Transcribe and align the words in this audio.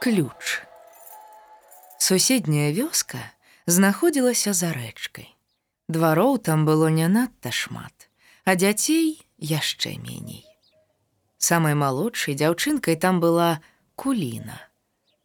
ключ. 0.00 0.62
Суседняя 1.98 2.70
вёска 2.72 3.18
знаходзілася 3.66 4.52
за 4.54 4.70
рэчкай. 4.72 5.34
Двароў 5.88 6.38
там 6.38 6.64
было 6.64 6.86
не 6.86 7.08
надта 7.08 7.50
шмат, 7.50 8.06
а 8.44 8.54
дзяцей 8.54 9.18
яшчэ 9.38 9.98
меней. 9.98 10.46
Самай 11.38 11.74
малодшай 11.74 12.38
дзяўчынкай 12.38 12.94
там 12.94 13.18
была 13.18 13.58
куліна. 13.96 14.62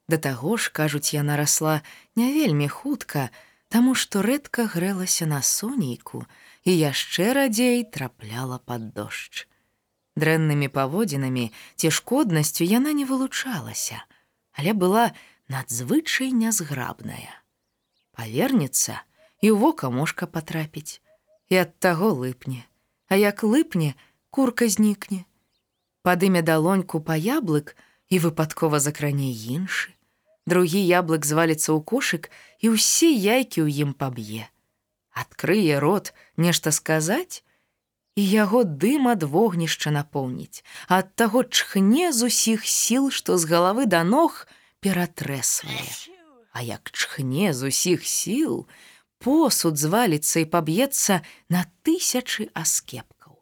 Да 0.09 0.17
таго 0.17 0.57
ж, 0.57 0.73
кажуць, 0.73 1.13
яна 1.13 1.37
расла 1.37 1.81
не 2.15 2.33
вельмі 2.33 2.67
хутка, 2.67 3.29
таму 3.69 3.93
што 3.93 4.25
рэдка 4.25 4.65
грэлася 4.65 5.29
на 5.29 5.41
сонейку 5.41 6.25
і 6.65 6.73
яшчэ 6.73 7.33
радзей 7.37 7.85
трапляла 7.85 8.57
пад 8.57 8.89
дождж. 8.97 9.45
Дрэннымі 10.17 10.69
паводзінамі 10.69 11.51
ці 11.75 11.93
шкоднасцю 11.93 12.65
яна 12.65 12.93
не 12.93 13.05
вылучалася, 13.05 14.05
але 14.53 14.73
была 14.73 15.11
надзвычай 15.49 16.31
нязграбная. 16.31 17.33
Павернецца 18.13 19.01
і 19.41 19.51
ў 19.51 19.55
вока 19.57 19.89
мошка 19.89 20.29
патрапіць, 20.29 21.01
і 21.49 21.61
ад 21.65 21.77
таго 21.79 22.13
лыпне, 22.13 22.63
А 23.11 23.15
як 23.15 23.43
лыпне, 23.43 23.93
курка 24.29 24.67
знікне. 24.67 25.25
Падыме 26.01 26.41
далоньку 26.41 26.99
па 26.99 27.13
яблык 27.13 27.75
і 28.09 28.19
выпадкова 28.23 28.79
закране 28.79 29.29
іншы. 29.29 29.93
Другі 30.49 30.81
яблык 30.81 31.25
зваліцца 31.25 31.77
ў 31.77 31.79
кошык 31.85 32.31
і 32.59 32.73
ўсе 32.73 33.11
яйкі 33.13 33.63
ў 33.63 33.69
ім 33.85 33.91
паб'е. 33.93 34.49
Адкрые 35.13 35.77
рот 35.77 36.11
нешта 36.35 36.73
сказаць, 36.73 37.45
і 38.15 38.23
яго 38.29 38.63
дым 38.63 39.09
ад 39.09 39.23
вогнішча 39.23 39.91
напоўніць, 39.91 40.61
ад 40.87 41.15
таго 41.15 41.43
чхне 41.43 42.11
з 42.13 42.29
усіх 42.29 42.67
сіл, 42.67 43.09
што 43.09 43.37
з 43.37 43.49
галавы 43.49 43.85
да 43.89 44.03
ног, 44.03 44.45
ператрэсвае. 44.79 45.87
А 46.53 46.61
як 46.61 46.91
чхне 46.91 47.53
з 47.53 47.73
усіх 47.73 48.05
сіл, 48.05 48.67
посуд 49.17 49.79
зваліцца 49.81 50.45
і 50.45 50.49
паб'ецца 50.53 51.23
на 51.49 51.65
тысячы 51.81 52.51
аскепкаў. 52.53 53.41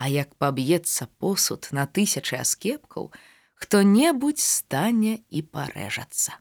А 0.00 0.08
як 0.08 0.34
паб'ецца 0.34 1.06
посуд 1.22 1.70
на 1.70 1.86
тысячы 1.86 2.40
аскепкаў, 2.40 3.12
хто-небудзь 3.54 4.42
стане 4.42 5.20
і 5.28 5.46
парэжацца. 5.46 6.40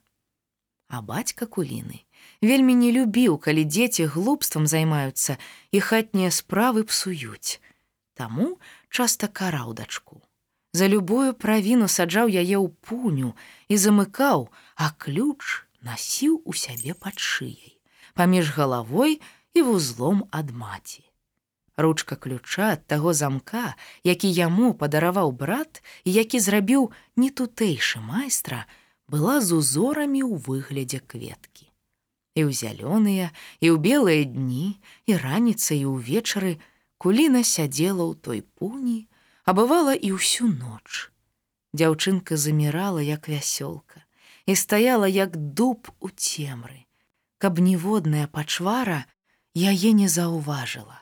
А 0.89 1.01
бацька 1.05 1.45
куліны 1.45 2.01
вельмі 2.41 2.73
не 2.73 2.91
любіў, 2.91 3.37
калі 3.37 3.63
дзеці 3.67 4.07
глупствам 4.15 4.65
займаюцца 4.67 5.37
і 5.71 5.79
хатнія 5.79 6.31
справы 6.31 6.83
псуюць. 6.83 7.61
Таму 8.19 8.59
часта 8.91 9.31
караў 9.31 9.71
дачку. 9.73 10.19
За 10.75 10.87
любую 10.91 11.31
правіну 11.33 11.87
саджаў 11.87 12.27
яе 12.27 12.59
ў 12.59 12.67
пуню 12.83 13.31
і 13.71 13.75
замыкаў, 13.79 14.49
а 14.75 14.91
ключ 14.99 15.63
насіў 15.87 16.41
у 16.43 16.53
сябе 16.53 16.93
пад 16.93 17.15
шыяй, 17.15 17.79
паміж 18.19 18.51
галавой 18.57 19.21
і 19.55 19.63
вузлом 19.63 20.27
ад 20.35 20.51
маці. 20.51 21.07
Ручка 21.79 22.19
ключа 22.19 22.75
ад 22.75 22.83
таго 22.91 23.13
замка, 23.15 23.79
які 24.03 24.27
яму 24.27 24.73
падараваў 24.75 25.31
брат 25.31 25.79
і 26.03 26.11
які 26.11 26.43
зрабіў 26.43 26.91
не 27.15 27.29
тутэйшы 27.31 28.03
майстра, 28.03 28.65
была 29.07 29.39
з 29.39 29.55
узорамі 29.55 30.27
ў 30.27 30.43
выглядзе 30.43 30.99
кветкі. 30.99 31.71
І 32.35 32.43
ў 32.45 32.51
зялёныя, 32.51 33.31
і 33.63 33.71
ў 33.71 33.75
белыя 33.79 34.27
дні, 34.27 34.75
і 35.07 35.15
раніца 35.23 35.71
і 35.79 35.87
ўвечары 35.87 36.59
куліна 36.99 37.41
сядзела 37.47 38.03
ў 38.03 38.13
той 38.19 38.39
пуні, 38.59 39.07
а 39.47 39.55
бывала 39.55 39.95
і 39.95 40.11
ўсю 40.19 40.51
ноч. 40.51 41.07
Дзяўчынка 41.71 42.35
замірала 42.35 42.99
як 42.99 43.31
вясёлка 43.31 44.03
і 44.45 44.55
стаяла 44.59 45.07
як 45.07 45.37
дуб 45.37 45.87
у 46.03 46.11
цемры, 46.11 46.83
каб 47.39 47.63
ніводная 47.63 48.27
пачвара 48.27 49.05
яе 49.55 49.95
не 49.95 50.11
заўважыла. 50.11 50.99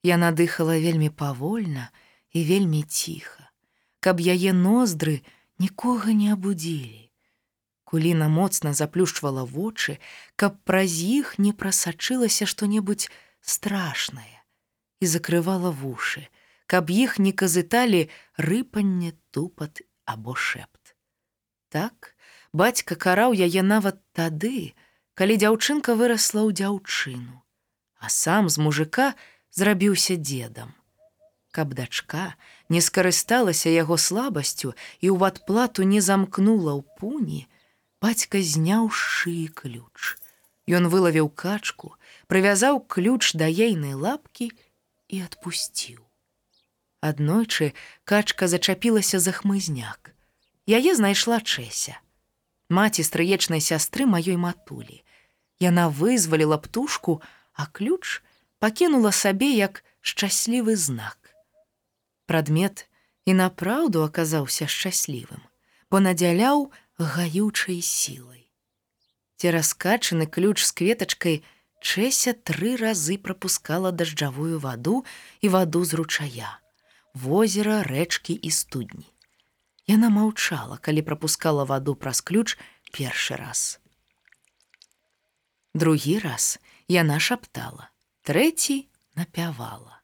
Яна 0.00 0.32
дыхала 0.32 0.80
вельмі 0.80 1.12
павольна 1.12 1.92
і 2.32 2.44
вельмі 2.48 2.82
ціха, 2.82 3.52
каб 4.00 4.24
яе 4.24 4.56
ноздры 4.56 5.20
нікога 5.60 6.16
не 6.16 6.32
абудзілі. 6.32 7.12
Куліна 7.84 8.32
моцна 8.32 8.72
заплюшчвала 8.72 9.44
вочы, 9.44 10.00
каб 10.40 10.56
праз 10.64 10.96
іх 11.04 11.36
не 11.36 11.52
прасачылася 11.52 12.46
што-небудзь 12.48 13.10
страшнае 13.42 14.39
і 15.00 15.06
закрывала 15.06 15.72
вушы, 15.72 16.28
каб 16.70 16.90
іх 16.94 17.18
не 17.18 17.32
казыталі 17.32 18.08
рыпанне 18.36 19.16
тупат 19.32 19.82
або 20.04 20.36
шэпт. 20.36 20.94
Так 21.68 22.14
бацька 22.52 22.94
караў 22.94 23.34
яе 23.34 23.62
нават 23.62 23.98
тады, 24.12 24.74
калі 25.14 25.34
дзяўчынка 25.40 25.96
вырасла 25.98 26.44
ў 26.46 26.50
дзяўчыну, 26.60 27.40
а 27.98 28.06
сам 28.08 28.48
з 28.52 28.62
мужика 28.62 29.14
зрабіўся 29.50 30.16
дзедам. 30.16 30.74
Каб 31.50 31.74
дачка 31.74 32.34
не 32.68 32.78
скарысталася 32.78 33.70
яго 33.74 33.98
слабасцю 33.98 34.74
і 35.02 35.10
ў 35.10 35.18
адплату 35.26 35.82
не 35.82 35.98
замкнула 35.98 36.78
ў 36.78 36.82
пуні, 37.00 37.42
бацька 37.98 38.38
зняў 38.38 38.90
шыі 38.94 39.50
ключ. 39.50 40.14
Ён 40.70 40.86
вылавіў 40.86 41.26
качку, 41.34 41.96
прывязаў 42.30 42.78
ключ 42.86 43.34
да 43.34 43.50
ейнай 43.50 43.98
лапкі 43.98 44.52
і 45.10 45.26
адпусціў. 45.26 46.06
Аднойчы 47.00 47.72
качка 48.04 48.48
зачапілася 48.48 49.20
за 49.20 49.32
хмызняк. 49.32 50.14
Яе 50.66 50.94
знайшла 50.94 51.40
чэся. 51.40 51.98
Маці 52.70 53.02
стрыечнай 53.02 53.60
сястры 53.60 54.06
маёй 54.06 54.36
матулі. 54.38 55.02
Яна 55.58 55.90
вызваліла 55.90 56.56
птушку, 56.62 57.20
а 57.52 57.66
ключ 57.66 58.22
пакінула 58.58 59.12
сабе 59.12 59.50
як 59.50 59.82
шчаслівы 60.00 60.76
знак. 60.76 61.34
Прадмет 62.26 62.86
і 63.24 63.34
напраўду 63.34 64.04
аказаўся 64.06 64.68
шчаслівым, 64.70 65.42
бо 65.90 66.00
надзяляў 66.00 66.70
гаючай 66.98 67.80
сілай. 67.82 68.46
Цераскачаны 69.40 70.28
ключ 70.28 70.62
з 70.64 70.72
кветачкай 70.72 71.42
Чэся 71.80 72.32
тры 72.32 72.76
разы 72.76 73.16
прапускала 73.18 73.92
дажджавую 73.92 74.60
ваду 74.60 75.04
і 75.40 75.48
ваду 75.48 75.84
з 75.84 75.96
ручая 76.00 76.60
возера, 77.14 77.82
рэчкі 77.82 78.34
і 78.34 78.50
студні. 78.50 79.08
Яна 79.86 80.10
маўчала, 80.10 80.78
калі 80.78 81.02
прапускала 81.02 81.64
ваду 81.64 81.94
праз 81.94 82.20
ключ 82.20 82.56
першы 82.94 83.36
раз. 83.36 83.80
Другі 85.74 86.18
раз 86.18 86.58
яна 86.88 87.18
шаптала, 87.18 87.90
трэці 88.22 88.86
напявала. 89.16 89.98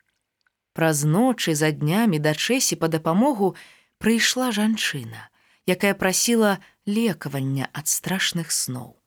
Праз 0.72 1.04
ночы 1.04 1.54
за 1.54 1.70
днямі 1.72 2.18
да 2.18 2.34
чэсі 2.34 2.76
па 2.76 2.88
дапамогу 2.88 3.54
прыйшла 3.98 4.50
жанчына, 4.52 5.30
якая 5.66 5.94
прасіла 5.94 6.58
лекавання 6.86 7.70
ад 7.72 7.88
страшных 7.88 8.50
сноў. 8.52 8.98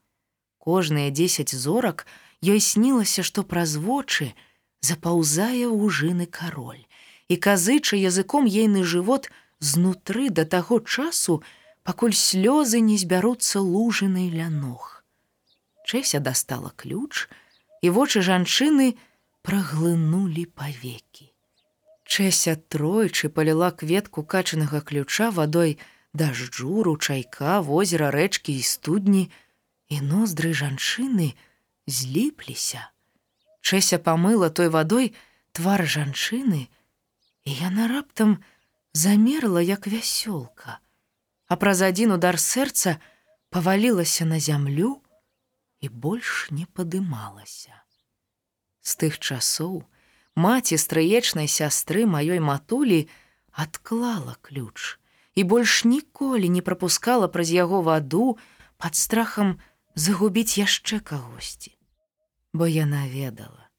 Кожныя 0.58 1.10
дзесяць 1.10 1.54
зорак 1.56 2.06
ёй 2.42 2.60
снілася, 2.60 3.22
што 3.22 3.44
праз 3.44 3.76
вочы 3.76 4.32
запаўзае 4.80 5.68
ў 5.68 5.90
жыны 5.90 6.26
кароль 6.26 6.84
і 7.28 7.36
казыча 7.36 7.96
языком 7.96 8.44
ейны 8.44 8.82
жывот 8.82 9.30
знутры 9.60 10.30
да 10.30 10.44
таго 10.44 10.80
часу, 10.80 11.42
пакуль 11.84 12.16
слёзы 12.16 12.80
не 12.80 12.96
збяруцца 12.98 13.60
лужынай 13.60 14.30
ля 14.32 14.48
ног. 14.48 15.04
Чэся 15.86 16.20
дастала 16.20 16.72
ключ, 16.76 17.28
і 17.82 17.90
вочы 17.90 18.20
жанчыны 18.22 18.96
праглынулі 19.42 20.44
павекі. 20.58 21.30
Чэся 22.04 22.56
тройчы 22.56 23.30
паліла 23.30 23.70
кветку 23.70 24.24
качанага 24.24 24.80
ключа 24.80 25.30
вадой 25.30 25.78
дажджу, 26.12 26.82
ручайка, 26.82 27.60
возера 27.62 28.10
рэчкі 28.10 28.56
і 28.58 28.62
студні, 28.66 29.30
і 29.88 30.00
ноздры 30.02 30.50
жанчыны 30.50 31.34
зліпліся. 31.90 32.90
Чэся 33.60 33.98
памыла 33.98 34.48
той 34.50 34.68
вадой 34.68 35.12
твар 35.52 35.84
жанчыны, 35.84 36.70
і 37.44 37.50
яна 37.50 37.88
раптам 37.88 38.38
замерла 38.92 39.60
як 39.60 39.86
вясёлка, 39.86 40.78
а 41.46 41.56
праз 41.56 41.82
адзін 41.82 42.16
удар 42.16 42.38
сэрца 42.38 42.98
павалілася 43.50 44.24
на 44.24 44.38
зямлю 44.38 45.02
і 45.80 45.88
больш 45.88 46.48
не 46.50 46.66
падымалася. 46.66 47.74
З 48.80 48.90
тых 48.96 49.18
часоў 49.18 49.82
маці 50.36 50.78
стрыечнай 50.78 51.48
сястры 51.48 52.06
маёй 52.06 52.40
матулі 52.40 53.08
адклала 53.52 54.36
ключ 54.40 55.00
і 55.34 55.44
больш 55.44 55.84
ніколі 55.84 56.48
не 56.48 56.62
прапускала 56.62 57.28
праз 57.28 57.50
яго 57.50 57.82
ваду 57.82 58.38
пад 58.78 58.94
страхам 58.94 59.58
загубіць 59.94 60.58
яшчэ 60.58 61.00
кагосьці. 61.00 61.76
Бо 62.52 62.66
яна 62.66 63.06
ведала, 63.06 63.70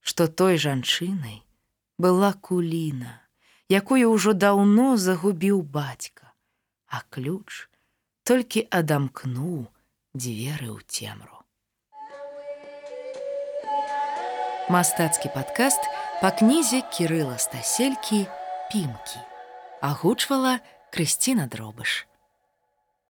што 0.00 0.28
той 0.28 0.58
жанчынай, 0.60 1.40
была 1.96 2.32
куліна, 2.32 3.20
якую 3.68 4.12
ўжо 4.12 4.32
даўно 4.32 4.96
загубіў 4.96 5.62
бацька, 5.62 6.32
а 6.88 7.00
ключ 7.08 7.68
толькі 8.24 8.66
адамкнуў 8.68 9.66
дзверы 10.14 10.68
ў 10.74 10.78
цемру. 10.84 11.40
Мастацкі 14.70 15.32
падкаст 15.34 15.82
па 16.20 16.30
кнізе 16.30 16.84
кірыла 16.94 17.40
стаселькі 17.42 18.26
пімкі 18.70 19.24
агучвала 19.80 20.60
Крысціна 20.90 21.46
дробыш. 21.46 22.09